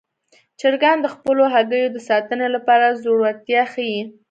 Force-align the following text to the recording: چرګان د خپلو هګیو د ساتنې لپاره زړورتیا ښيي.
چرګان 0.59 0.97
د 1.01 1.07
خپلو 1.15 1.43
هګیو 1.53 1.93
د 1.95 1.97
ساتنې 2.09 2.47
لپاره 2.55 2.97
زړورتیا 3.01 3.63
ښيي. 3.73 4.01